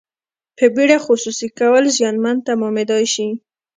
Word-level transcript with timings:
په 0.57 0.65
بیړه 0.75 0.97
خصوصي 1.05 1.47
کول 1.59 1.83
زیانمن 1.97 2.35
تمامیدای 2.47 3.05
شي. 3.13 3.27